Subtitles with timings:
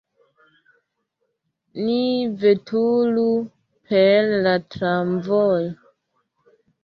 [1.81, 1.97] Ni
[2.43, 3.25] veturu
[3.91, 5.69] per la tramvojo.